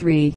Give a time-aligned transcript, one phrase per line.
[0.00, 0.32] 3.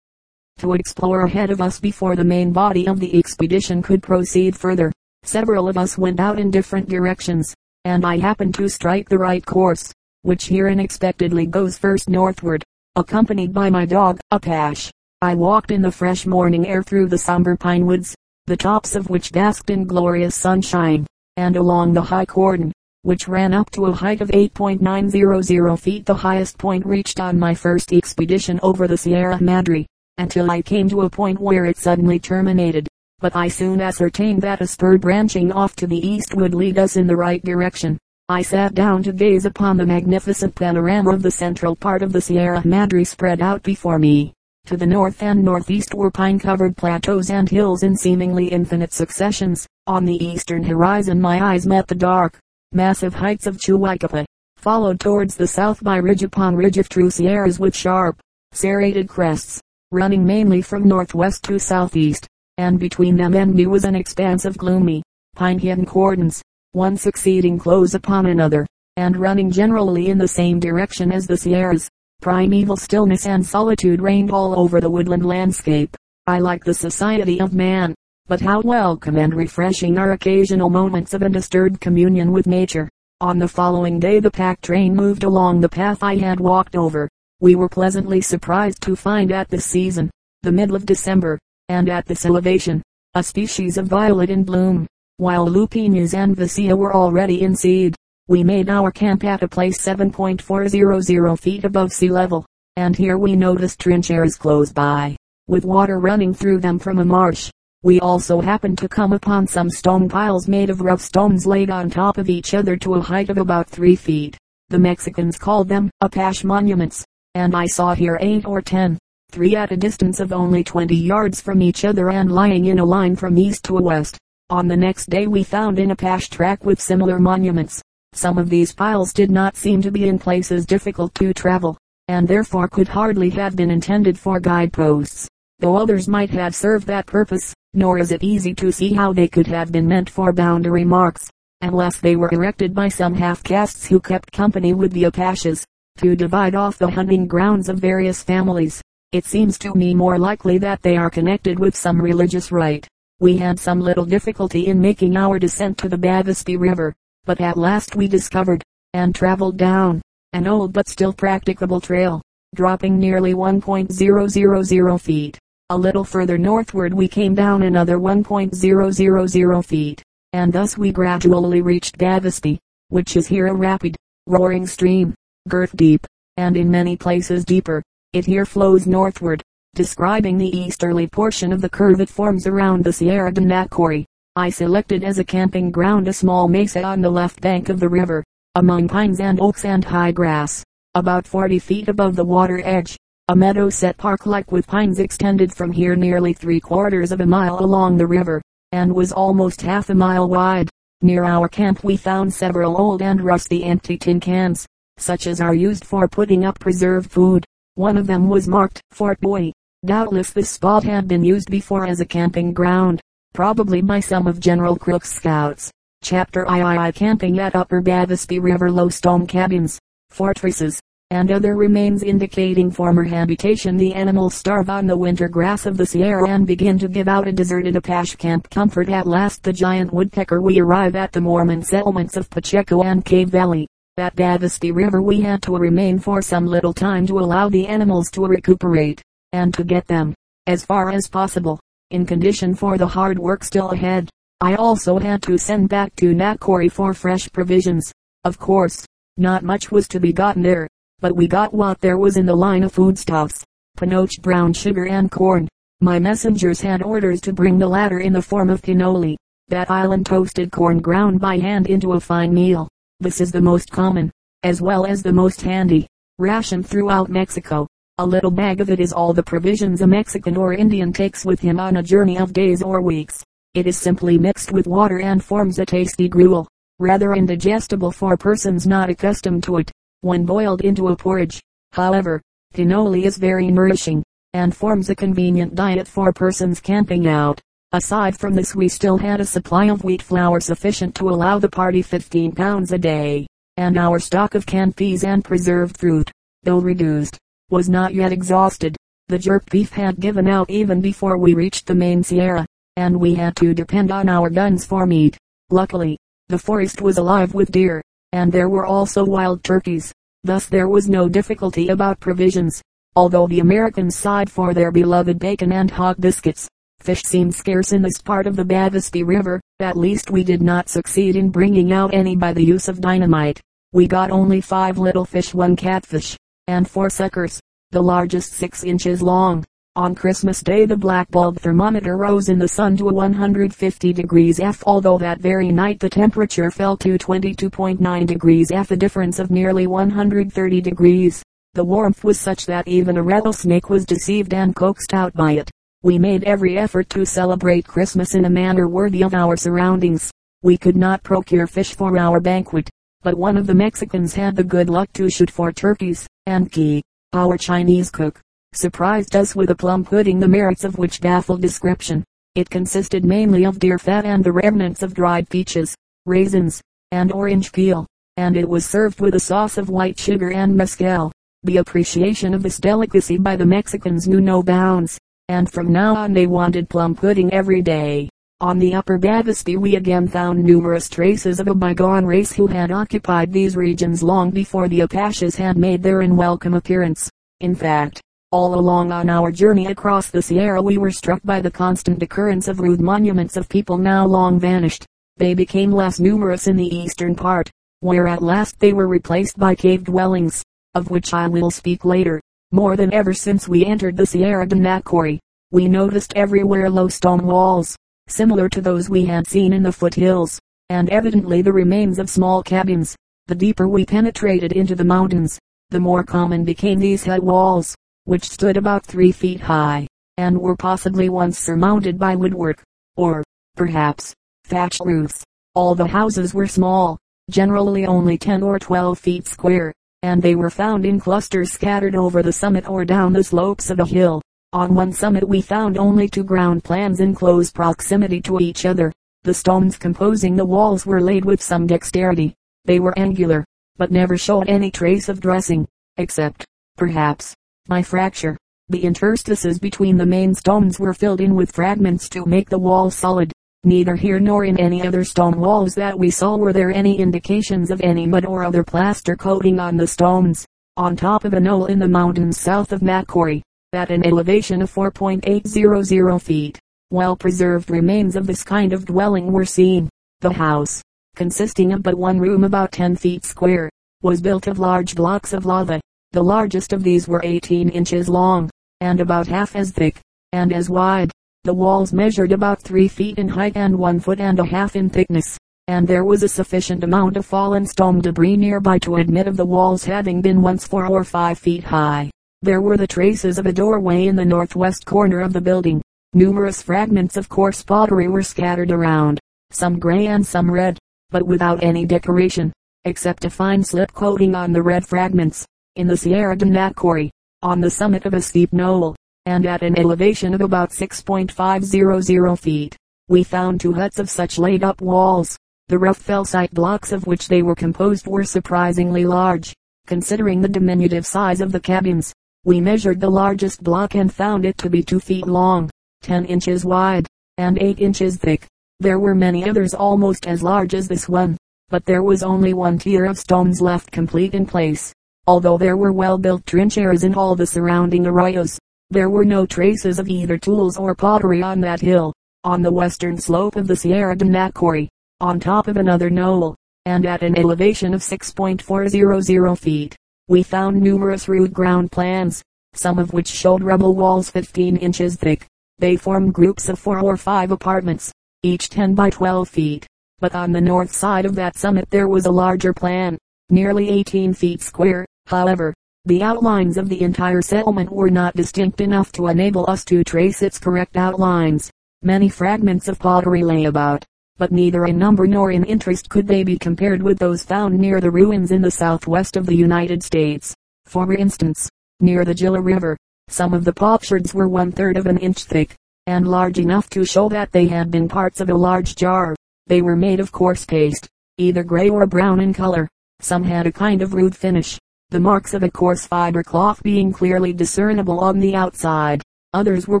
[0.60, 4.90] To explore ahead of us before the main body of the expedition could proceed further,
[5.22, 9.44] several of us went out in different directions, and I happened to strike the right
[9.44, 9.92] course,
[10.22, 12.64] which here unexpectedly goes first northward,
[12.96, 14.90] accompanied by my dog, Apache.
[15.20, 18.14] I walked in the fresh morning air through the somber pine woods,
[18.46, 21.06] the tops of which basked in glorious sunshine,
[21.36, 22.72] and along the high cordon,
[23.02, 27.54] which ran up to a height of 8.900 feet the highest point reached on my
[27.54, 29.86] first expedition over the Sierra Madre,
[30.18, 32.88] until I came to a point where it suddenly terminated.
[33.20, 36.96] But I soon ascertained that a spur branching off to the east would lead us
[36.96, 37.98] in the right direction.
[38.28, 42.20] I sat down to gaze upon the magnificent panorama of the central part of the
[42.20, 44.34] Sierra Madre spread out before me.
[44.66, 49.66] To the north and northeast were pine-covered plateaus and hills in seemingly infinite successions.
[49.86, 52.38] On the eastern horizon my eyes met the dark,
[52.72, 54.24] massive heights of Chuaicapa,
[54.56, 58.20] followed towards the south by ridge upon ridge of true sierras with sharp,
[58.52, 59.60] serrated crests,
[59.90, 64.56] running mainly from northwest to southeast, and between them and me was an expanse of
[64.56, 65.02] gloomy,
[65.34, 68.64] pine-hidden cordons, one succeeding close upon another,
[68.96, 71.88] and running generally in the same direction as the sierras.
[72.20, 75.96] Primeval stillness and solitude reigned all over the woodland landscape.
[76.26, 77.94] I like the society of man,
[78.30, 82.88] but how welcome and refreshing are occasional moments of undisturbed communion with nature.
[83.20, 87.08] On the following day the pack train moved along the path I had walked over.
[87.40, 90.12] We were pleasantly surprised to find at this season,
[90.44, 95.48] the middle of December, and at this elevation, a species of violet in bloom, while
[95.48, 97.96] lupinias and vicia were already in seed.
[98.28, 103.34] We made our camp at a place 7.400 feet above sea level, and here we
[103.34, 105.16] noticed trincheras close by,
[105.48, 107.50] with water running through them from a marsh.
[107.82, 111.88] We also happened to come upon some stone piles made of rough stones laid on
[111.88, 114.36] top of each other to a height of about three feet.
[114.68, 118.98] The Mexicans called them Apache monuments, and I saw here eight or ten,
[119.32, 122.84] three at a distance of only 20 yards from each other and lying in a
[122.84, 124.18] line from east to west.
[124.50, 127.80] On the next day we found an Apache track with similar monuments.
[128.12, 131.78] Some of these piles did not seem to be in places difficult to travel,
[132.08, 135.26] and therefore could hardly have been intended for guideposts,
[135.60, 139.28] though others might have served that purpose, nor is it easy to see how they
[139.28, 144.00] could have been meant for boundary marks, unless they were erected by some half-castes who
[144.00, 145.64] kept company with the Apaches,
[145.98, 148.80] to divide off the hunting grounds of various families.
[149.12, 152.88] It seems to me more likely that they are connected with some religious rite.
[153.18, 156.94] We had some little difficulty in making our descent to the Bavispe River,
[157.24, 158.62] but at last we discovered,
[158.94, 160.00] and traveled down,
[160.32, 162.22] an old but still practicable trail,
[162.54, 165.38] dropping nearly 1.000 feet.
[165.72, 171.96] A little further northward we came down another 1.000 feet, and thus we gradually reached
[171.96, 172.58] Bavispe,
[172.88, 173.94] which is here a rapid,
[174.26, 175.14] roaring stream,
[175.48, 176.04] girth deep,
[176.36, 177.84] and in many places deeper.
[178.12, 179.44] It here flows northward,
[179.76, 184.06] describing the easterly portion of the curve it forms around the Sierra de Nacori.
[184.34, 187.88] I selected as a camping ground a small mesa on the left bank of the
[187.88, 188.24] river,
[188.56, 190.64] among pines and oaks and high grass,
[190.96, 192.96] about 40 feet above the water edge.
[193.30, 197.64] A meadow set park-like with pines extended from here nearly three quarters of a mile
[197.64, 198.42] along the river,
[198.72, 200.68] and was almost half a mile wide.
[201.00, 205.54] Near our camp we found several old and rusty empty tin cans, such as are
[205.54, 207.44] used for putting up preserved food.
[207.76, 209.52] One of them was marked Fort Bowie.
[209.86, 213.00] Doubtless this spot had been used before as a camping ground
[213.32, 215.70] probably by some of General Crook's scouts.
[216.02, 219.78] Chapter III Camping at Upper Bavispe River Low stone cabins,
[220.10, 220.80] fortresses,
[221.12, 223.76] and other remains indicating former habitation.
[223.76, 227.26] The animals starve on the winter grass of the Sierra and begin to give out
[227.26, 228.88] a deserted Apache camp comfort.
[228.88, 233.28] At last the giant woodpecker we arrive at the Mormon settlements of Pacheco and Cave
[233.28, 233.66] Valley.
[233.96, 238.08] At Bavispe River we had to remain for some little time to allow the animals
[238.12, 240.14] to recuperate, and to get them,
[240.46, 241.58] as far as possible,
[241.90, 244.08] in condition for the hard work still ahead.
[244.40, 247.92] I also had to send back to Nacori for fresh provisions.
[248.24, 250.68] Of course, not much was to be gotten there,
[251.00, 253.42] but we got what there was in the line of foodstuffs,
[253.76, 255.48] pinoche brown sugar and corn.
[255.80, 259.16] My messengers had orders to bring the latter in the form of pinole,
[259.48, 262.68] that island toasted corn ground by hand into a fine meal.
[263.00, 264.10] This is the most common,
[264.42, 265.86] as well as the most handy,
[266.18, 267.66] ration throughout Mexico.
[267.96, 271.40] A little bag of it is all the provisions a Mexican or Indian takes with
[271.40, 273.24] him on a journey of days or weeks.
[273.54, 276.46] It is simply mixed with water and forms a tasty gruel,
[276.78, 281.42] rather indigestible for persons not accustomed to it, when boiled into a porridge.
[281.72, 282.22] However,
[282.54, 284.02] pinole is very nourishing,
[284.32, 287.40] and forms a convenient diet for persons camping out.
[287.72, 291.48] Aside from this we still had a supply of wheat flour sufficient to allow the
[291.48, 293.26] party 15 pounds a day,
[293.56, 296.10] and our stock of canned peas and preserved fruit,
[296.42, 297.18] though reduced,
[297.50, 298.76] was not yet exhausted.
[299.08, 303.14] The jerk beef had given out even before we reached the main Sierra, and we
[303.14, 305.18] had to depend on our guns for meat.
[305.50, 305.98] Luckily,
[306.28, 307.82] the forest was alive with deer,
[308.12, 309.92] and there were also wild turkeys.
[310.24, 312.60] Thus there was no difficulty about provisions.
[312.96, 316.48] Although the Americans sighed for their beloved bacon and hog biscuits,
[316.80, 319.40] fish seemed scarce in this part of the Bavispe River.
[319.60, 323.40] At least we did not succeed in bringing out any by the use of dynamite.
[323.72, 326.16] We got only five little fish, one catfish,
[326.48, 327.40] and four suckers
[327.72, 329.44] the largest six inches long.
[329.76, 334.64] On Christmas Day the black bulb thermometer rose in the sun to 150 degrees F
[334.66, 339.68] although that very night the temperature fell to 22.9 degrees F a difference of nearly
[339.68, 341.22] 130 degrees.
[341.54, 345.48] The warmth was such that even a rattlesnake was deceived and coaxed out by it.
[345.84, 350.10] We made every effort to celebrate Christmas in a manner worthy of our surroundings.
[350.42, 352.68] We could not procure fish for our banquet,
[353.02, 356.82] but one of the Mexicans had the good luck to shoot four turkeys, and Key,
[357.12, 358.20] our Chinese cook,
[358.52, 362.04] surprised us with a plum pudding the merits of which baffled description.
[362.34, 365.74] It consisted mainly of deer fat and the remnants of dried peaches,
[366.06, 366.60] raisins,
[366.92, 367.86] and orange peel,
[368.16, 371.12] and it was served with a sauce of white sugar and mescal.
[371.42, 374.98] The appreciation of this delicacy by the Mexicans knew no bounds,
[375.28, 378.08] and from now on they wanted plum pudding every day.
[378.40, 382.70] On the upper Bavispe we again found numerous traces of a bygone race who had
[382.70, 387.10] occupied these regions long before the Apaches had made their unwelcome appearance.
[387.40, 388.00] In fact,
[388.32, 392.46] all along on our journey across the Sierra we were struck by the constant occurrence
[392.46, 394.86] of rude monuments of people now long vanished.
[395.16, 397.50] They became less numerous in the eastern part,
[397.80, 400.44] where at last they were replaced by cave dwellings,
[400.76, 402.20] of which I will speak later.
[402.52, 405.18] More than ever since we entered the Sierra de Nacori,
[405.50, 407.74] we noticed everywhere low stone walls,
[408.06, 410.38] similar to those we had seen in the foothills,
[410.68, 412.94] and evidently the remains of small cabins.
[413.26, 415.36] The deeper we penetrated into the mountains,
[415.70, 417.74] the more common became these head walls,
[418.10, 419.86] which stood about three feet high,
[420.16, 422.60] and were possibly once surmounted by woodwork,
[422.96, 423.22] or,
[423.54, 424.12] perhaps,
[424.42, 425.22] thatch roofs.
[425.54, 426.98] All the houses were small,
[427.30, 429.72] generally only 10 or 12 feet square,
[430.02, 433.78] and they were found in clusters scattered over the summit or down the slopes of
[433.78, 434.20] a hill.
[434.52, 438.92] On one summit we found only two ground plans in close proximity to each other.
[439.22, 442.34] The stones composing the walls were laid with some dexterity.
[442.64, 443.44] They were angular,
[443.76, 446.44] but never showed any trace of dressing, except,
[446.76, 447.36] perhaps,
[447.70, 448.36] by fracture.
[448.68, 452.90] The interstices between the main stones were filled in with fragments to make the wall
[452.90, 453.32] solid.
[453.62, 457.70] Neither here nor in any other stone walls that we saw were there any indications
[457.70, 460.44] of any mud or other plaster coating on the stones.
[460.76, 463.40] On top of a knoll in the mountains south of Nacori,
[463.72, 466.58] at an elevation of 4.800 feet.
[466.90, 469.88] Well preserved remains of this kind of dwelling were seen.
[470.22, 470.82] The house,
[471.14, 473.70] consisting of but one room about 10 feet square,
[474.02, 475.80] was built of large blocks of lava.
[476.12, 480.00] The largest of these were 18 inches long, and about half as thick,
[480.32, 481.12] and as wide.
[481.44, 484.90] The walls measured about 3 feet in height and 1 foot and a half in
[484.90, 489.36] thickness, and there was a sufficient amount of fallen stone debris nearby to admit of
[489.36, 492.10] the walls having been once 4 or 5 feet high.
[492.42, 495.80] There were the traces of a doorway in the northwest corner of the building.
[496.12, 499.20] Numerous fragments of coarse pottery were scattered around,
[499.52, 500.76] some gray and some red,
[501.10, 502.52] but without any decoration,
[502.84, 505.46] except a fine slip coating on the red fragments.
[505.76, 507.10] In the Sierra de Nacori,
[507.42, 512.76] on the summit of a steep knoll, and at an elevation of about 6.500 feet,
[513.08, 515.38] we found two huts of such laid up walls.
[515.68, 519.54] The rough felsite blocks of which they were composed were surprisingly large,
[519.86, 522.12] considering the diminutive size of the cabins.
[522.44, 525.70] We measured the largest block and found it to be two feet long,
[526.02, 527.06] ten inches wide,
[527.38, 528.44] and eight inches thick.
[528.80, 531.36] There were many others almost as large as this one,
[531.68, 534.92] but there was only one tier of stones left complete in place.
[535.26, 538.58] Although there were well-built trincheras in all the surrounding arroyos,
[538.90, 542.12] there were no traces of either tools or pottery on that hill.
[542.42, 544.88] On the western slope of the Sierra de Nacori,
[545.20, 549.94] on top of another knoll, and at an elevation of 6.400 feet,
[550.28, 555.46] we found numerous rude ground plans, some of which showed rubble walls 15 inches thick.
[555.78, 558.10] They formed groups of four or five apartments,
[558.42, 559.86] each 10 by 12 feet.
[560.18, 563.18] But on the north side of that summit there was a larger plan,
[563.50, 565.04] nearly 18 feet square.
[565.30, 565.72] However,
[566.06, 570.42] the outlines of the entire settlement were not distinct enough to enable us to trace
[570.42, 571.70] its correct outlines.
[572.02, 574.04] Many fragments of pottery lay about,
[574.38, 578.00] but neither in number nor in interest could they be compared with those found near
[578.00, 580.52] the ruins in the southwest of the United States.
[580.86, 581.68] For instance,
[582.00, 582.96] near the Gila River,
[583.28, 585.76] some of the potsherds were one third of an inch thick,
[586.08, 589.36] and large enough to show that they had been parts of a large jar.
[589.68, 591.08] They were made of coarse paste,
[591.38, 592.88] either gray or brown in color.
[593.20, 594.78] Some had a kind of rude finish,
[595.10, 599.20] the marks of a coarse fiber cloth being clearly discernible on the outside.
[599.52, 600.00] Others were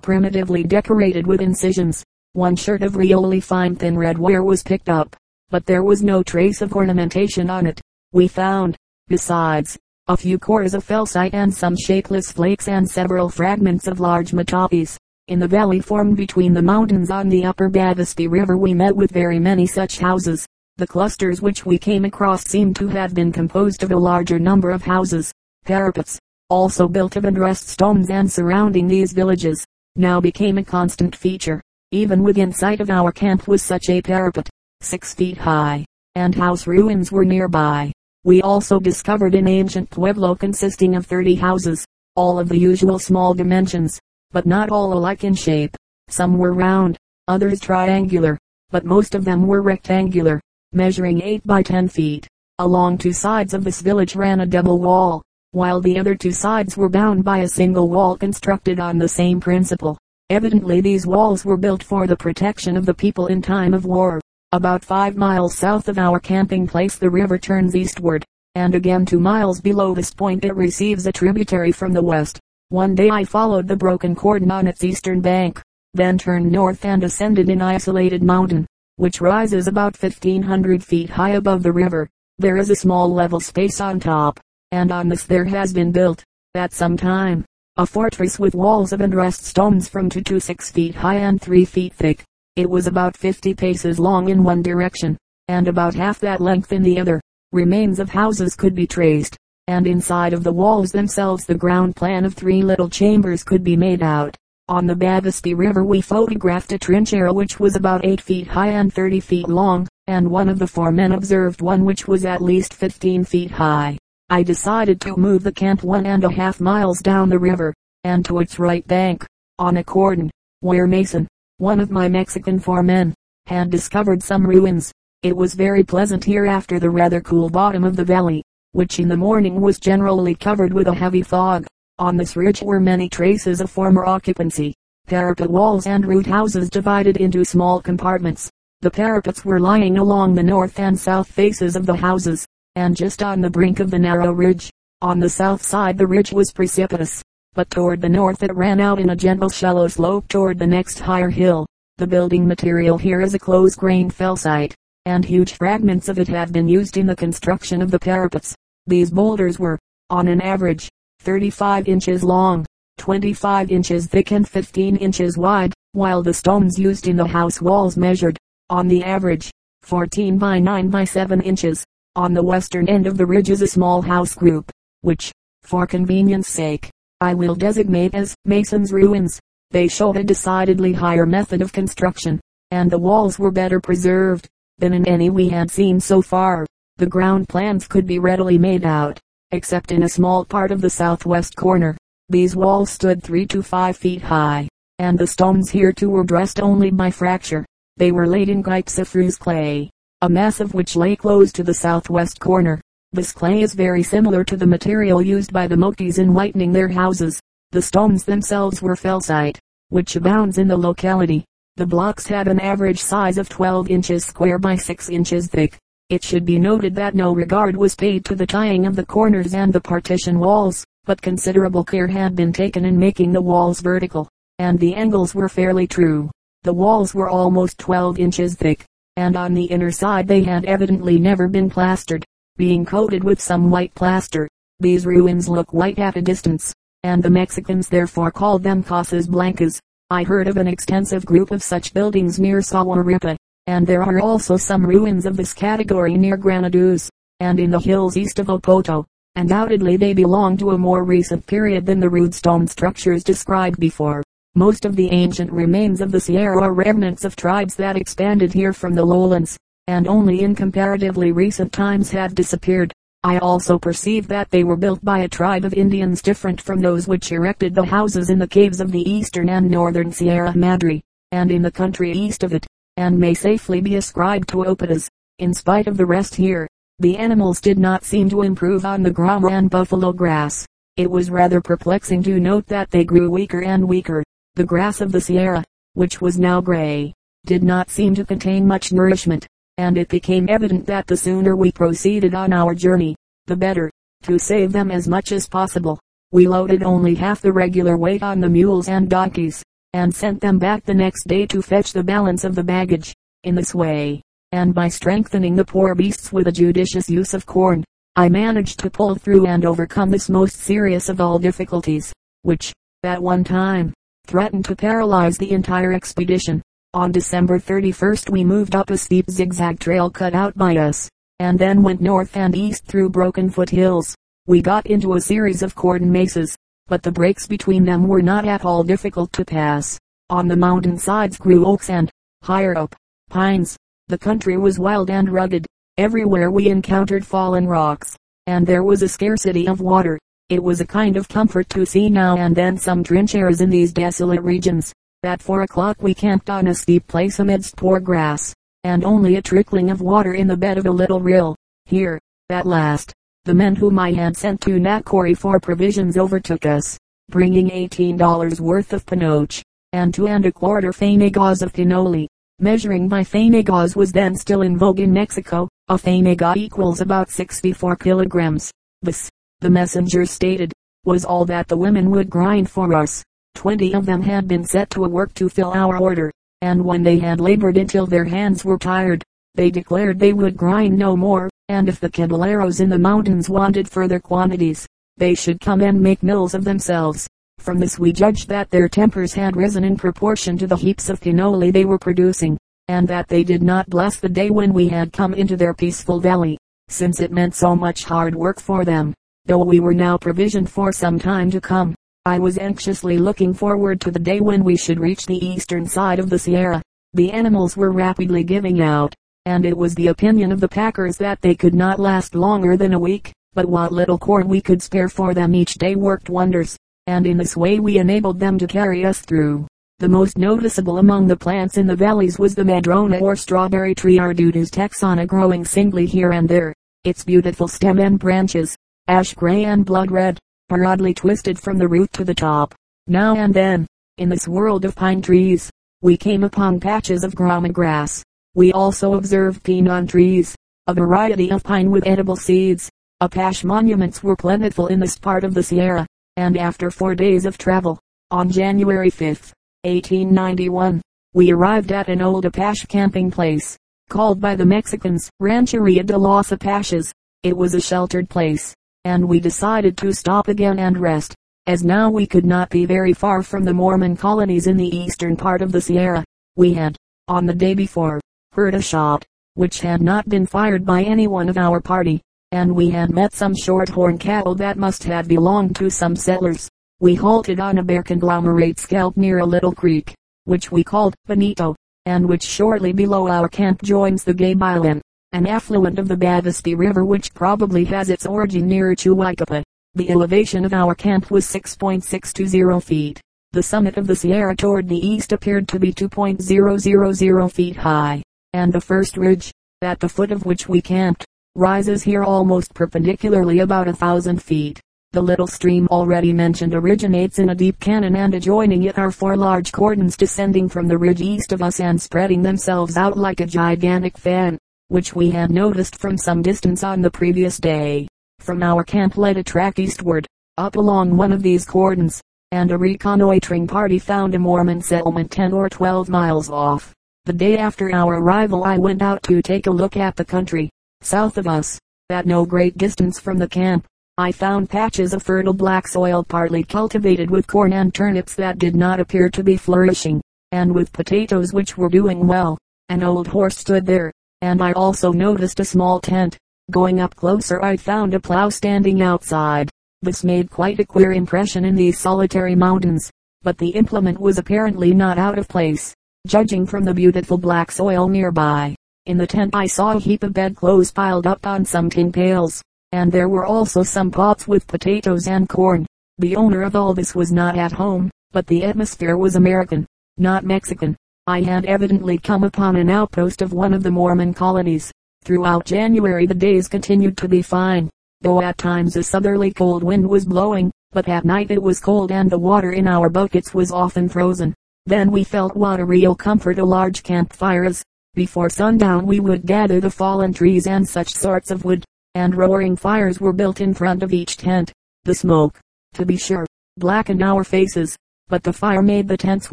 [0.00, 2.04] primitively decorated with incisions.
[2.34, 5.16] One sherd of really fine thin red ware was picked up,
[5.48, 7.80] but there was no trace of ornamentation on it.
[8.12, 8.76] We found,
[9.08, 9.76] besides,
[10.06, 14.96] a few cores of felsite and some shapeless flakes and several fragments of large metates.
[15.26, 19.10] In the valley formed between the mountains on the upper Bavispe River we met with
[19.10, 20.46] very many such houses.
[20.76, 24.70] The clusters which we came across seemed to have been composed of a larger number
[24.70, 25.32] of houses.
[25.64, 29.64] Parapets, also built of undressed stones and surrounding these villages,
[29.96, 31.60] now became a constant feature.
[31.92, 34.48] Even within sight of our camp was such a parapet,
[34.80, 35.84] six feet high,
[36.14, 37.92] and house ruins were nearby.
[38.24, 41.84] We also discovered an ancient pueblo consisting of 30 houses,
[42.16, 43.98] all of the usual small dimensions,
[44.30, 45.76] but not all alike in shape.
[46.08, 46.96] Some were round,
[47.28, 48.38] others triangular,
[48.70, 50.40] but most of them were rectangular,
[50.72, 52.28] measuring 8 by 10 feet.
[52.60, 56.76] Along two sides of this village ran a double wall, while the other two sides
[56.76, 59.98] were bound by a single wall constructed on the same principle.
[60.28, 64.20] Evidently these walls were built for the protection of the people in time of war.
[64.52, 68.24] About five miles south of our camping place the river turns eastward,
[68.54, 72.38] and again two miles below this point it receives a tributary from the west.
[72.68, 75.60] One day I followed the broken cordon on its eastern bank,
[75.94, 78.68] then turned north and ascended an isolated mountain,
[79.00, 82.06] which rises about 1500 feet high above the river.
[82.36, 84.38] There is a small level space on top,
[84.72, 86.22] and on this there has been built,
[86.54, 87.46] at some time,
[87.78, 91.64] a fortress with walls of undressed stones from 2 to 6 feet high and 3
[91.64, 92.22] feet thick.
[92.56, 95.16] It was about 50 paces long in one direction,
[95.48, 97.22] and about half that length in the other.
[97.52, 99.34] Remains of houses could be traced,
[99.66, 103.76] and inside of the walls themselves the ground plan of three little chambers could be
[103.76, 104.36] made out.
[104.70, 108.94] On the Bavispe River we photographed a trinchera which was about 8 feet high and
[108.94, 112.74] 30 feet long, and one of the four men observed one which was at least
[112.74, 113.98] 15 feet high.
[114.28, 117.74] I decided to move the camp one and a half miles down the river,
[118.04, 119.26] and to its right bank,
[119.58, 121.26] on a cordon, where Mason,
[121.58, 123.12] one of my Mexican foremen,
[123.46, 124.92] had discovered some ruins.
[125.24, 129.08] It was very pleasant here after the rather cool bottom of the valley, which in
[129.08, 131.66] the morning was generally covered with a heavy fog.
[132.00, 134.74] On this ridge were many traces of former occupancy.
[135.06, 138.48] Parapet walls and root houses divided into small compartments.
[138.80, 143.22] The parapets were lying along the north and south faces of the houses and just
[143.22, 144.70] on the brink of the narrow ridge.
[145.02, 148.98] On the south side the ridge was precipitous, but toward the north it ran out
[148.98, 151.66] in a gentle shallow slope toward the next higher hill.
[151.98, 156.66] The building material here is a close-grained felsite, and huge fragments of it have been
[156.66, 158.54] used in the construction of the parapets.
[158.86, 159.78] These boulders were,
[160.08, 160.88] on an average,
[161.20, 162.64] 35 inches long,
[162.96, 167.96] 25 inches thick and 15 inches wide, while the stones used in the house walls
[167.96, 168.38] measured,
[168.70, 169.50] on the average,
[169.82, 171.84] 14 by 9 by 7 inches.
[172.16, 174.70] On the western end of the ridge is a small house group,
[175.02, 175.30] which,
[175.62, 179.38] for convenience sake, I will designate as Mason's ruins.
[179.70, 184.48] They show a decidedly higher method of construction, and the walls were better preserved
[184.78, 186.66] than in any we had seen so far.
[186.96, 189.20] The ground plans could be readily made out,
[189.52, 191.96] except in a small part of the southwest corner.
[192.28, 196.60] These walls stood three to five feet high, and the stones here too were dressed
[196.60, 197.64] only by fracture.
[197.96, 199.90] They were laid in gypsiferous clay,
[200.22, 202.80] a mass of which lay close to the southwest corner.
[203.12, 206.88] This clay is very similar to the material used by the Mokis in whitening their
[206.88, 207.40] houses.
[207.72, 211.44] The stones themselves were felsite, which abounds in the locality.
[211.76, 215.76] The blocks had an average size of 12 inches square by 6 inches thick.
[216.10, 219.54] It should be noted that no regard was paid to the tying of the corners
[219.54, 224.28] and the partition walls, but considerable care had been taken in making the walls vertical,
[224.58, 226.28] and the angles were fairly true.
[226.64, 228.84] The walls were almost 12 inches thick,
[229.16, 232.24] and on the inner side they had evidently never been plastered,
[232.56, 234.48] being coated with some white plaster.
[234.80, 236.74] These ruins look white at a distance,
[237.04, 239.78] and the Mexicans therefore called them Casas Blancas.
[240.10, 243.36] I heard of an extensive group of such buildings near Sahuaripa,
[243.70, 247.08] and there are also some ruins of this category near Granados,
[247.38, 249.04] and in the hills east of Oputo.
[249.36, 254.24] Undoubtedly they belong to a more recent period than the rude stone structures described before.
[254.56, 258.72] Most of the ancient remains of the Sierra are remnants of tribes that expanded here
[258.72, 262.92] from the lowlands, and only in comparatively recent times have disappeared.
[263.22, 267.06] I also perceive that they were built by a tribe of Indians different from those
[267.06, 271.00] which erected the houses in the caves of the eastern and northern Sierra Madre,
[271.30, 275.08] and in the country east of it, and may safely be ascribed to Opatas.
[275.38, 276.68] In spite of the rest here,
[276.98, 280.66] the animals did not seem to improve on the grama and buffalo grass.
[280.96, 284.22] It was rather perplexing to note that they grew weaker and weaker.
[284.54, 287.14] The grass of the Sierra, which was now gray,
[287.46, 289.46] did not seem to contain much nourishment,
[289.78, 293.16] and it became evident that the sooner we proceeded on our journey,
[293.46, 293.90] the better.
[294.24, 295.98] To save them as much as possible,
[296.32, 300.58] we loaded only half the regular weight on the mules and donkeys, and sent them
[300.58, 303.14] back the next day to fetch the balance of the baggage.
[303.44, 307.84] In this way, and by strengthening the poor beasts with a judicious use of corn,
[308.16, 313.22] I managed to pull through and overcome this most serious of all difficulties, which, at
[313.22, 313.94] one time,
[314.26, 316.60] threatened to paralyze the entire expedition.
[316.92, 321.58] On December 31st we moved up a steep zigzag trail cut out by us, and
[321.58, 324.14] then went north and east through broken foothills.
[324.46, 326.56] We got into a series of cordon mesas,
[326.90, 329.96] but the breaks between them were not at all difficult to pass.
[330.28, 332.10] On the mountain sides grew oaks and,
[332.42, 332.96] higher up,
[333.30, 333.76] pines.
[334.08, 335.66] The country was wild and rugged.
[335.98, 338.16] Everywhere we encountered fallen rocks,
[338.48, 340.18] and there was a scarcity of water.
[340.48, 343.92] It was a kind of comfort to see now and then some trincheras in these
[343.92, 344.92] desolate regions.
[345.22, 349.42] At four o'clock we camped on a steep place amidst poor grass, and only a
[349.42, 351.54] trickling of water in the bed of a little rill.
[351.84, 352.18] Here,
[352.48, 353.12] at last,
[353.50, 356.96] the men whom I had sent to Nacori for provisions overtook us,
[357.30, 359.60] bringing eighteen dollars worth of panoche,
[359.92, 362.28] and two and a quarter fanegas of pinole.
[362.60, 365.68] Measuring by fanegas was then still in vogue in Mexico.
[365.88, 368.70] A fanega equals about 64 kilograms.
[369.02, 369.28] This,
[369.58, 370.72] the messenger stated,
[371.04, 373.20] was all that the women would grind for us.
[373.56, 376.30] Twenty of them had been set to work to fill our order,
[376.62, 379.24] and when they had labored until their hands were tired,
[379.56, 383.88] they declared they would grind no more, and if the caballeros in the mountains wanted
[383.88, 387.28] further quantities, they should come and make mills of themselves.
[387.58, 391.20] From this we judged that their tempers had risen in proportion to the heaps of
[391.20, 392.58] pinole they were producing,
[392.88, 396.18] and that they did not bless the day when we had come into their peaceful
[396.18, 396.58] valley,
[396.88, 399.14] since it meant so much hard work for them.
[399.44, 401.94] Though we were now provisioned for some time to come,
[402.26, 406.18] I was anxiously looking forward to the day when we should reach the eastern side
[406.18, 406.82] of the Sierra.
[407.12, 409.14] The animals were rapidly giving out,
[409.50, 412.92] and it was the opinion of the packers that they could not last longer than
[412.92, 416.76] a week, but what little corn we could spare for them each day worked wonders,
[417.08, 419.66] and in this way we enabled them to carry us through.
[419.98, 424.20] The most noticeable among the plants in the valleys was the madrona or strawberry tree
[424.20, 426.72] Arbutus texana growing singly here and there.
[427.02, 428.76] Its beautiful stem and branches,
[429.08, 430.38] ash gray and blood red,
[430.70, 432.72] are oddly twisted from the root to the top.
[433.08, 435.68] Now and then, in this world of pine trees,
[436.02, 438.22] we came upon patches of grama grass.
[438.56, 440.56] We also observed pinon trees,
[440.88, 442.90] a variety of pine with edible seeds.
[443.20, 446.04] Apache monuments were plentiful in this part of the Sierra,
[446.36, 448.00] and after four days of travel,
[448.32, 449.52] on January 5,
[449.84, 451.00] 1891,
[451.32, 453.76] we arrived at an old Apache camping place,
[454.08, 457.12] called by the Mexicans Rancheria de los Apaches.
[457.44, 461.36] It was a sheltered place, and we decided to stop again and rest,
[461.68, 465.36] as now we could not be very far from the Mormon colonies in the eastern
[465.36, 466.24] part of the Sierra.
[466.56, 466.96] We had,
[467.28, 468.20] on the day before,
[468.52, 472.20] heard a shot, which had not been fired by any one of our party,
[472.52, 476.68] and we had met some shorthorn cattle that must have belonged to some settlers.
[477.00, 481.76] We halted on a bare conglomerate scalp near a little creek, which we called Benito,
[482.06, 485.00] and which shortly below our camp joins the Gabilan
[485.32, 489.62] an affluent of the Bavispe River which probably has its origin near Chuaicapa.
[489.94, 493.20] The elevation of our camp was 6.620 feet.
[493.52, 498.72] The summit of the Sierra toward the east appeared to be 2.000 feet high, and
[498.72, 499.50] the first ridge,
[499.82, 504.80] at the foot of which we camped, rises here almost perpendicularly about a thousand feet.
[505.12, 509.36] The little stream already mentioned originates in a deep canon and adjoining it are four
[509.36, 513.46] large cordons descending from the ridge east of us and spreading themselves out like a
[513.46, 514.58] gigantic fan
[514.90, 518.08] which we had noticed from some distance on the previous day.
[518.40, 520.26] From our camp led a track eastward,
[520.58, 525.52] up along one of these cordons, and a reconnoitering party found a Mormon settlement 10
[525.52, 526.92] or 12 miles off.
[527.26, 530.70] The day after our arrival I went out to take a look at the country,
[531.02, 531.78] south of us,
[532.08, 533.86] at no great distance from the camp.
[534.16, 538.74] I found patches of fertile black soil partly cultivated with corn and turnips that did
[538.74, 542.56] not appear to be flourishing, and with potatoes which were doing well.
[542.88, 546.38] An old horse stood there, and I also noticed a small tent.
[546.70, 549.68] Going up closer I found a plow standing outside.
[550.00, 553.10] This made quite a queer impression in these solitary mountains,
[553.42, 555.94] but the implement was apparently not out of place,
[556.26, 558.74] judging from the beautiful black soil nearby.
[559.06, 562.62] In the tent I saw a heap of bedclothes piled up on some tin pails,
[562.92, 565.86] and there were also some pots with potatoes and corn.
[566.18, 569.86] The owner of all this was not at home, but the atmosphere was American,
[570.18, 570.94] not Mexican.
[571.26, 574.92] I had evidently come upon an outpost of one of the Mormon colonies.
[575.24, 577.88] Throughout January the days continued to be fine,
[578.20, 582.12] though at times a southerly cold wind was blowing, but at night it was cold
[582.12, 584.54] and the water in our buckets was often frozen.
[584.86, 587.84] Then we felt what a real comfort a large campfire is.
[588.14, 592.76] Before sundown we would gather the fallen trees and such sorts of wood, and roaring
[592.76, 594.72] fires were built in front of each tent.
[595.04, 595.58] The smoke,
[595.94, 597.96] to be sure, blackened our faces,
[598.28, 599.52] but the fire made the tents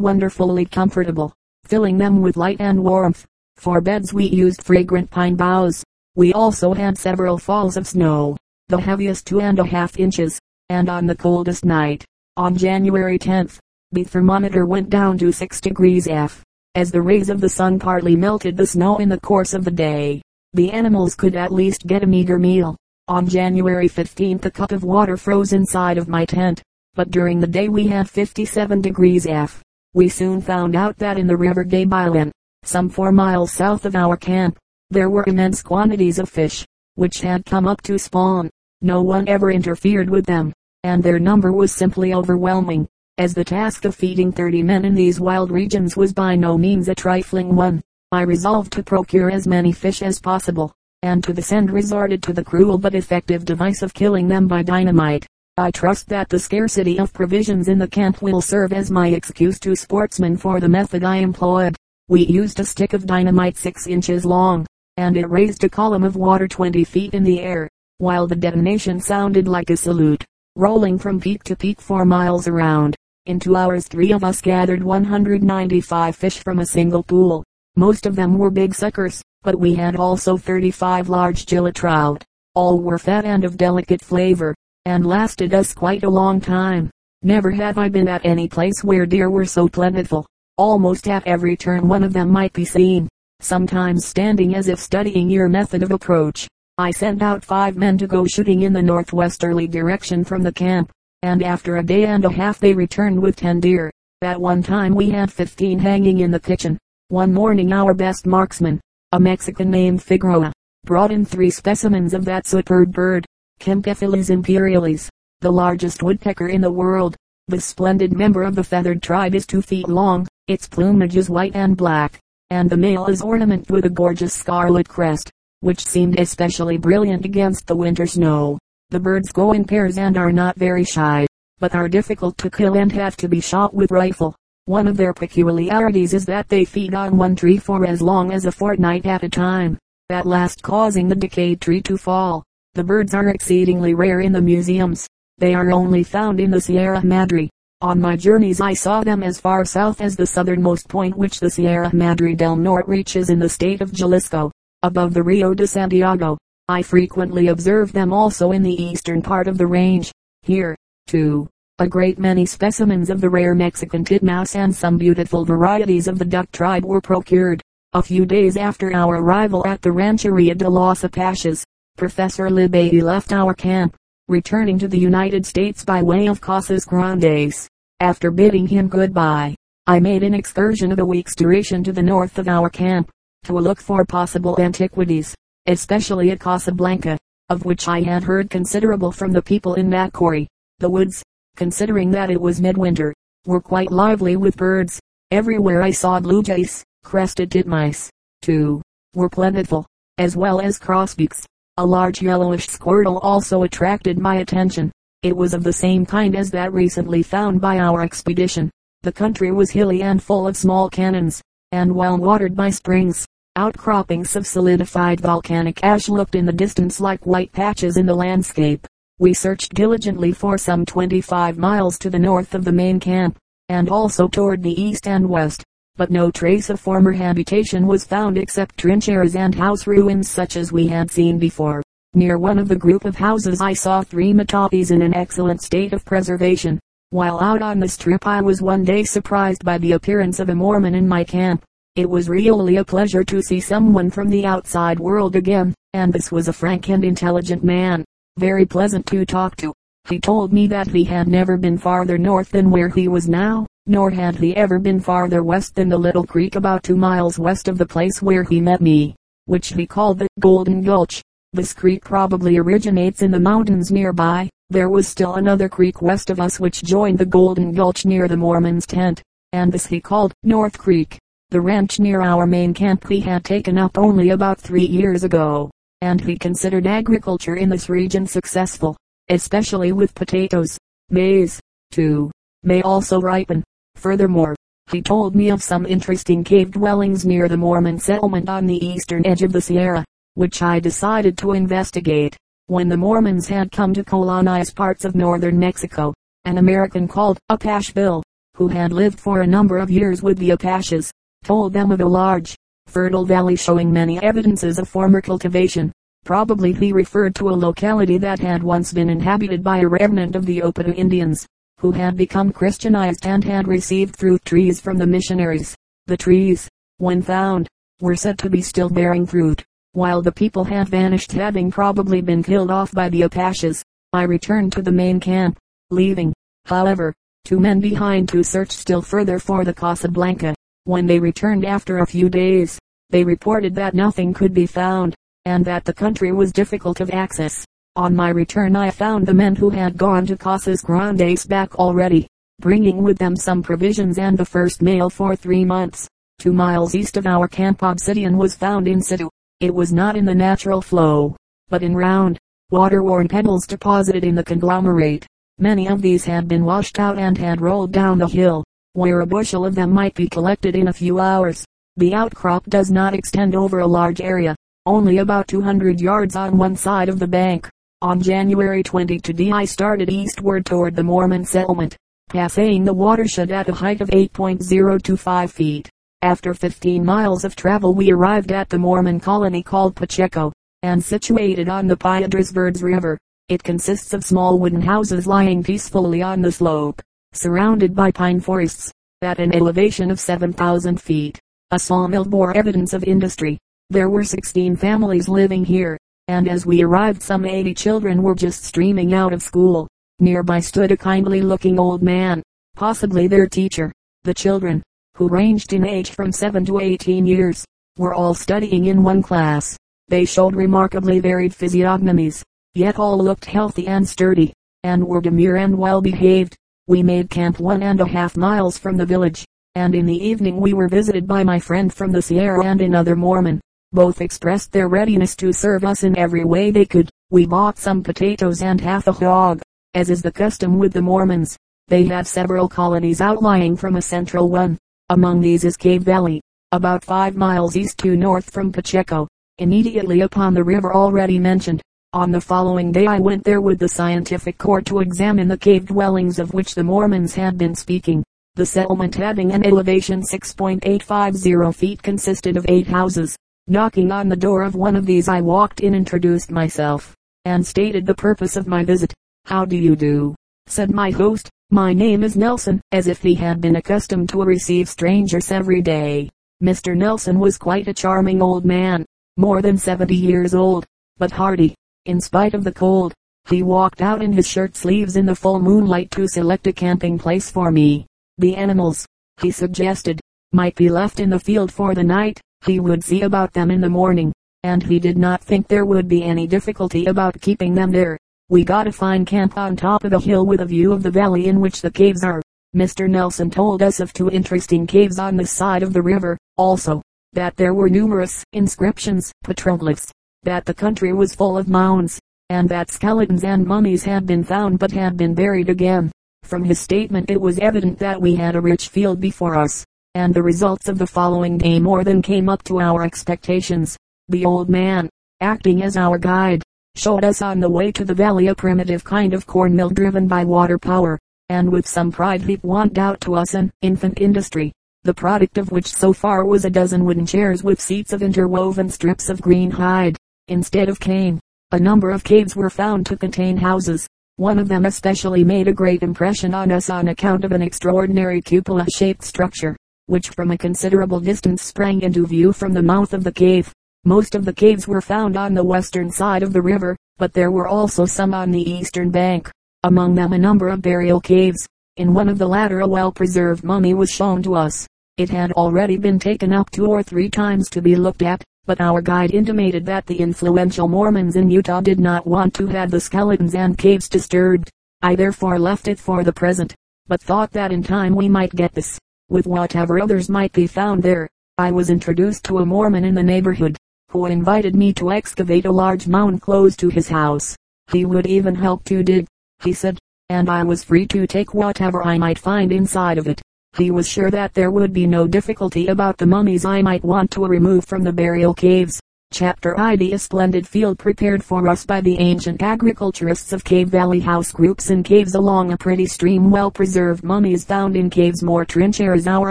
[0.00, 1.32] wonderfully comfortable,
[1.64, 3.24] filling them with light and warmth.
[3.56, 5.84] For beds we used fragrant pine boughs.
[6.14, 8.36] We also had several falls of snow,
[8.68, 12.04] the heaviest two and a half inches, and on the coldest night,
[12.36, 13.58] on January 10th,
[13.90, 16.44] the thermometer went down to 6 degrees F.
[16.74, 19.70] As the rays of the sun partly melted the snow in the course of the
[19.70, 20.20] day,
[20.52, 22.76] the animals could at least get a meager meal.
[23.08, 26.62] On January 15th a cup of water froze inside of my tent,
[26.94, 29.62] but during the day we had 57 degrees F.
[29.94, 32.30] We soon found out that in the river Gabilan,
[32.64, 34.58] some four miles south of our camp,
[34.90, 38.50] there were immense quantities of fish, which had come up to spawn.
[38.82, 42.86] No one ever interfered with them, and their number was simply overwhelming,
[43.18, 46.88] as the task of feeding 30 men in these wild regions was by no means
[46.88, 47.82] a trifling one.
[48.12, 52.32] I resolved to procure as many fish as possible, and to this end resorted to
[52.32, 55.26] the cruel but effective device of killing them by dynamite.
[55.56, 59.58] I trust that the scarcity of provisions in the camp will serve as my excuse
[59.60, 61.74] to sportsmen for the method I employed.
[62.06, 64.64] We used a stick of dynamite six inches long,
[64.96, 69.00] and it raised a column of water 20 feet in the air, while the detonation
[69.00, 72.94] sounded like a salute, rolling from peak to peak four miles around.
[73.28, 77.44] In two hours three of us gathered 195 fish from a single pool.
[77.76, 82.24] Most of them were big suckers, but we had also 35 large gillett trout.
[82.54, 84.54] All were fat and of delicate flavor,
[84.86, 86.88] and lasted us quite a long time.
[87.20, 90.24] Never have I been at any place where deer were so plentiful.
[90.56, 93.10] Almost at every turn one of them might be seen,
[93.40, 96.48] sometimes standing as if studying your method of approach.
[96.78, 100.90] I sent out five men to go shooting in the northwesterly direction from the camp,
[101.22, 103.90] and after a day and a half they returned with ten deer.
[104.22, 106.78] At one time we had fifteen hanging in the kitchen.
[107.08, 108.80] One morning our best marksman,
[109.12, 110.52] a Mexican named Figueroa,
[110.84, 113.26] brought in three specimens of that superb bird,
[113.58, 115.08] Campephilus imperialis,
[115.40, 117.16] the largest woodpecker in the world.
[117.48, 121.56] This splendid member of the feathered tribe is two feet long, its plumage is white
[121.56, 126.76] and black, and the male is ornamented with a gorgeous scarlet crest, which seemed especially
[126.76, 128.58] brilliant against the winter snow.
[128.90, 131.26] The birds go in pairs and are not very shy,
[131.58, 134.34] but are difficult to kill and have to be shot with rifle.
[134.64, 138.46] One of their peculiarities is that they feed on one tree for as long as
[138.46, 139.76] a fortnight at a time,
[140.08, 142.42] at last causing the decayed tree to fall.
[142.72, 145.06] The birds are exceedingly rare in the museums.
[145.36, 147.50] They are only found in the Sierra Madre.
[147.82, 151.50] On my journeys I saw them as far south as the southernmost point which the
[151.50, 154.50] Sierra Madre del Norte reaches in the state of Jalisco,
[154.82, 156.38] above the Rio de Santiago.
[156.70, 160.12] I frequently observed them also in the eastern part of the range.
[160.42, 160.76] Here,
[161.06, 166.18] too, a great many specimens of the rare Mexican titmouse and some beautiful varieties of
[166.18, 167.62] the duck tribe were procured.
[167.94, 171.64] A few days after our arrival at the Rancheria de los Apaches,
[171.96, 173.96] Professor Libbey left our camp,
[174.28, 177.66] returning to the United States by way of Casas Grandes.
[178.00, 182.38] After bidding him goodbye, I made an excursion of a week's duration to the north
[182.38, 183.10] of our camp,
[183.44, 185.34] to look for possible antiquities,
[185.68, 187.18] especially at Casablanca,
[187.50, 190.48] of which I had heard considerable from the people in that quarry.
[190.78, 191.22] The woods,
[191.56, 193.14] considering that it was midwinter,
[193.46, 194.98] were quite lively with birds.
[195.30, 198.08] Everywhere I saw blue jays, crested titmice,
[198.40, 198.80] too,
[199.14, 201.44] were plentiful, as well as crossbeaks.
[201.76, 204.90] A large yellowish squirtle also attracted my attention.
[205.22, 208.70] It was of the same kind as that recently found by our expedition.
[209.02, 213.26] The country was hilly and full of small canyons, and well watered by springs.
[213.58, 218.86] Outcroppings of solidified volcanic ash looked in the distance like white patches in the landscape.
[219.18, 223.36] We searched diligently for some 25 miles to the north of the main camp,
[223.68, 225.64] and also toward the east and west
[225.96, 230.70] but no trace of former habitation was found except trincheras and house ruins such as
[230.70, 231.82] we had seen before.
[232.14, 235.92] Near one of the group of houses I saw three metates in an excellent state
[235.92, 236.78] of preservation.
[237.10, 240.54] While out on the strip I was one day surprised by the appearance of a
[240.54, 241.64] Mormon in my camp.
[241.98, 246.30] It was really a pleasure to see someone from the outside world again, and this
[246.30, 248.04] was a frank and intelligent man,
[248.36, 249.72] very pleasant to talk to.
[250.08, 253.66] He told me that he had never been farther north than where he was now,
[253.88, 257.66] nor had he ever been farther west than the little creek about two miles west
[257.66, 261.20] of the place where he met me, which he called the Golden Gulch.
[261.52, 264.48] This creek probably originates in the mountains nearby.
[264.70, 268.36] There was still another creek west of us which joined the Golden Gulch near the
[268.36, 269.20] Mormon's tent,
[269.52, 271.18] and this he called North Creek.
[271.50, 275.70] The ranch near our main camp he had taken up only about three years ago,
[276.02, 278.98] and he considered agriculture in this region successful,
[279.30, 280.76] especially with potatoes.
[281.08, 281.58] Maize,
[281.90, 282.30] too,
[282.64, 283.64] may also ripen.
[283.94, 284.54] Furthermore,
[284.92, 289.24] he told me of some interesting cave dwellings near the Mormon settlement on the eastern
[289.24, 292.36] edge of the Sierra, which I decided to investigate.
[292.66, 296.12] when the Mormons had come to colonize parts of northern Mexico,
[296.44, 298.22] an American called Apache Bill,
[298.54, 301.10] who had lived for a number of years with the Apaches,
[301.44, 305.92] told them of a large, fertile valley showing many evidences of former cultivation.
[306.24, 310.46] Probably he referred to a locality that had once been inhabited by a remnant of
[310.46, 311.46] the Opata Indians,
[311.78, 315.74] who had become Christianized and had received fruit trees from the missionaries.
[316.06, 317.68] The trees, when found,
[318.00, 319.64] were said to be still bearing fruit
[319.98, 323.82] while the people had vanished having probably been killed off by the Apaches.
[324.12, 325.58] I returned to the main camp,
[325.90, 326.32] leaving,
[326.66, 330.54] however, two men behind to search still further for the Casablanca.
[330.84, 332.78] When they returned after a few days,
[333.10, 335.14] they reported that nothing could be found,
[335.44, 337.64] and that the country was difficult of access.
[337.96, 342.26] On my return I found the men who had gone to Casas Grandes back already,
[342.60, 346.08] bringing with them some provisions and the first mail for three months.
[346.38, 349.28] Two miles east of our camp obsidian was found in situ.
[349.60, 351.34] It was not in the natural flow,
[351.68, 352.38] but in round,
[352.70, 355.26] water-worn pebbles deposited in the conglomerate.
[355.58, 358.62] Many of these had been washed out and had rolled down the hill,
[358.92, 361.64] where a bushel of them might be collected in a few hours.
[361.96, 364.54] The outcrop does not extend over a large area,
[364.86, 367.68] only about 200 yards on one side of the bank.
[368.02, 371.96] On January 22 I started eastward toward the Mormon settlement,
[372.30, 375.90] passing the watershed at a height of 8.025 feet.
[376.22, 381.68] After 15 miles of travel we arrived at the Mormon colony called Pacheco, and situated
[381.68, 383.18] on the Piedras Verdes River.
[383.48, 388.92] It consists of small wooden houses lying peacefully on the slope, surrounded by pine forests,
[389.22, 391.38] at an elevation of 7,000 feet.
[391.70, 393.58] A sawmill bore evidence of industry.
[393.90, 398.64] There were 16 families living here, and as we arrived some 80 children were just
[398.64, 399.88] streaming out of school.
[400.20, 402.42] Nearby stood a kindly looking old man,
[402.74, 403.92] possibly their teacher.
[404.24, 404.82] The children,
[405.16, 407.64] who ranged in age from 7 to 18 years,
[407.96, 409.76] were all studying in one class.
[410.08, 412.42] They showed remarkably varied physiognomies,
[412.74, 414.52] yet all looked healthy and sturdy,
[414.84, 416.56] and were demure and well behaved.
[416.88, 420.58] We made camp one and a half miles from the village, and in the evening
[420.58, 423.60] we were visited by my friend from the Sierra and another Mormon.
[423.92, 427.10] Both expressed their readiness to serve us in every way they could.
[427.30, 429.60] We bought some potatoes and half a hog,
[429.92, 431.58] as is the custom with the Mormons.
[431.88, 434.78] They have several colonies outlying from a central one.
[435.10, 436.40] Among these is Cave Valley,
[436.72, 441.82] about five miles east to north from Pacheco, immediately upon the river already mentioned.
[442.14, 445.84] On the following day I went there with the scientific corps to examine the cave
[445.84, 448.24] dwellings of which the Mormons had been speaking.
[448.54, 453.36] The settlement having an elevation 6.850 feet consisted of eight houses.
[453.66, 458.06] Knocking on the door of one of these I walked in introduced myself, and stated
[458.06, 459.12] the purpose of my visit.
[459.44, 460.34] How do you do?
[460.66, 461.50] said my host.
[461.68, 466.30] My name is Nelson, as if he had been accustomed to receive strangers every day.
[466.62, 466.96] Mr.
[466.96, 469.04] Nelson was quite a charming old man,
[469.36, 470.86] more than 70 years old,
[471.18, 471.74] but hardy,
[472.08, 473.12] in spite of the cold.
[473.50, 477.18] He walked out in his shirt sleeves in the full moonlight to select a camping
[477.18, 478.06] place for me.
[478.38, 479.06] The animals,
[479.42, 480.18] he suggested,
[480.52, 482.40] might be left in the field for the night.
[482.64, 486.08] He would see about them in the morning, and he did not think there would
[486.08, 488.18] be any difficulty about keeping them there.
[488.48, 491.10] We got a fine camp on top of a hill with a view of the
[491.10, 492.40] valley in which the caves are.
[492.74, 493.08] Mr.
[493.08, 497.02] Nelson told us of two interesting caves on this side of the river, also,
[497.34, 500.10] that there were numerous inscriptions, petroglyphs,
[500.48, 504.78] that the country was full of mounds, and that skeletons and mummies had been found
[504.78, 506.10] but had been buried again.
[506.42, 509.84] From his statement it was evident that we had a rich field before us,
[510.14, 513.94] and the results of the following day more than came up to our expectations.
[514.30, 515.10] The old man,
[515.42, 516.62] acting as our guide,
[516.96, 520.26] showed us on the way to the valley a primitive kind of corn mill driven
[520.26, 521.18] by water power,
[521.50, 525.70] and with some pride he pointed out to us an infant industry, the product of
[525.70, 529.72] which so far was a dozen wooden chairs with seats of interwoven strips of green
[529.72, 530.16] hide,
[530.48, 531.38] instead of cane.
[531.72, 534.06] A number of caves were found to contain houses.
[534.36, 538.40] One of them especially made a great impression on us on account of an extraordinary
[538.40, 543.32] cupola-shaped structure, which from a considerable distance sprang into view from the mouth of the
[543.32, 543.72] cave.
[544.04, 547.50] Most of the caves were found on the western side of the river, but there
[547.50, 549.50] were also some on the eastern bank.
[549.82, 551.66] Among them a number of burial caves.
[551.96, 554.86] In one of the latter a well-preserved mummy was shown to us.
[555.16, 558.82] It had already been taken up two or three times to be looked at, but
[558.82, 563.00] our guide intimated that the influential Mormons in Utah did not want to have the
[563.00, 564.70] skeletons and caves disturbed.
[565.00, 566.74] I therefore left it for the present,
[567.06, 568.98] but thought that in time we might get this,
[569.30, 571.30] with whatever others might be found there.
[571.56, 573.78] I was introduced to a Mormon in the neighborhood,
[574.10, 577.56] who invited me to excavate a large mound close to his house.
[577.90, 579.26] He would even help to dig,
[579.64, 583.40] he said, and I was free to take whatever I might find inside of it.
[583.76, 587.30] He was sure that there would be no difficulty about the mummies I might want
[587.32, 589.00] to remove from the burial caves.
[589.30, 594.20] Chapter ID A splendid field prepared for us by the ancient agriculturists of Cave Valley
[594.20, 596.50] house groups in caves along a pretty stream.
[596.50, 598.42] Well preserved mummies found in caves.
[598.42, 599.50] More trincheras our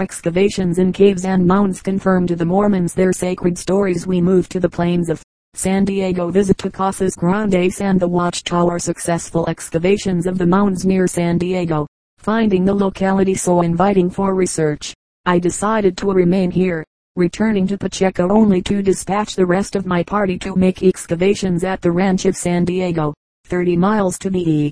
[0.00, 4.04] excavations in caves and mounds confirm to the Mormons their sacred stories.
[4.04, 5.22] We move to the plains of
[5.54, 8.80] San Diego visit to Casas Grandes and the Watchtower.
[8.80, 11.86] Successful excavations of the mounds near San Diego.
[12.18, 14.92] Finding the locality so inviting for research,
[15.24, 20.04] I decided to remain here returning to Pacheco only to dispatch the rest of my
[20.04, 23.12] party to make excavations at the ranch of San Diego,
[23.46, 24.70] 30 miles to the.